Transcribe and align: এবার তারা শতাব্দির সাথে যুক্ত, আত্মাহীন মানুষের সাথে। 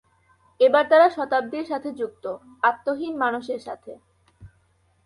এবার 0.59 0.83
তারা 0.89 1.07
শতাব্দির 1.09 1.65
সাথে 1.65 1.89
যুক্ত, 1.91 2.25
আত্মাহীন 2.63 3.13
মানুষের 3.17 3.59
সাথে। 3.59 3.91